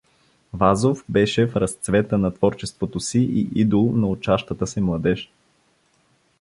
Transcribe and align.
Вазов 0.53 1.03
беше 1.09 1.45
в 1.47 1.55
разцвета 1.55 2.17
на 2.17 2.33
творчеството 2.33 2.99
си 2.99 3.19
и 3.19 3.49
идол 3.55 3.91
на 3.91 4.07
учащата 4.07 4.67
се 4.67 4.81
младеж. 4.81 5.31